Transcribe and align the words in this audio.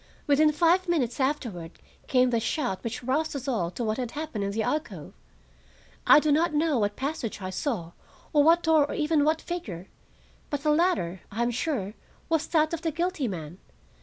"Within 0.25 0.51
five 0.51 0.89
minutes 0.89 1.19
afterward 1.19 1.73
came 2.07 2.31
the 2.31 2.39
shout 2.39 2.83
which 2.83 3.03
roused 3.03 3.35
us 3.35 3.47
all 3.47 3.69
to 3.69 3.83
what 3.83 3.97
had 3.99 4.09
happened 4.09 4.43
in 4.43 4.49
the 4.49 4.63
alcove. 4.63 5.13
I 6.07 6.19
do 6.19 6.31
not 6.31 6.55
know 6.55 6.79
what 6.79 6.95
passage 6.95 7.39
I 7.39 7.51
saw 7.51 7.91
or 8.33 8.41
what 8.43 8.63
door 8.63 8.83
or 8.89 8.95
even 8.95 9.23
what 9.23 9.39
figure; 9.43 9.89
but 10.49 10.63
the 10.63 10.71
latter, 10.71 11.21
I 11.31 11.43
am 11.43 11.51
sure, 11.51 11.93
was 12.29 12.47
that 12.47 12.73
of 12.73 12.81
the 12.81 12.89
guilty 12.89 13.27
man. 13.27 13.59